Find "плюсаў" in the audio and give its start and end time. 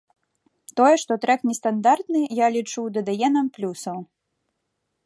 3.59-3.97